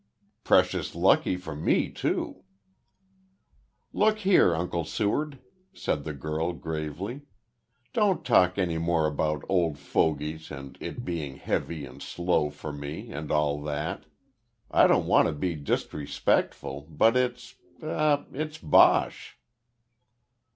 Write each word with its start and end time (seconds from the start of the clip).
"Precious 0.43 0.95
lucky 0.95 1.37
for 1.37 1.55
me 1.55 1.87
too." 1.91 2.43
"Look 3.93 4.17
here, 4.21 4.55
Uncle 4.55 4.83
Seward," 4.83 5.37
said 5.75 6.05
the 6.05 6.13
girl, 6.15 6.53
gravely. 6.53 7.21
"Don't 7.93 8.25
talk 8.25 8.57
any 8.57 8.79
more 8.79 9.05
about 9.05 9.45
old 9.47 9.77
fogeys 9.77 10.49
and 10.49 10.75
it 10.81 11.05
being 11.05 11.35
heavy 11.35 11.85
and 11.85 12.01
slow 12.01 12.49
for 12.49 12.73
me, 12.73 13.11
and 13.11 13.31
all 13.31 13.61
that. 13.61 14.07
I 14.71 14.87
don't 14.87 15.05
want 15.05 15.27
to 15.27 15.33
be 15.33 15.53
disrespectful, 15.53 16.87
but 16.89 17.15
it's 17.15 17.53
er 17.83 18.25
it's 18.33 18.57
bosh." 18.57 19.37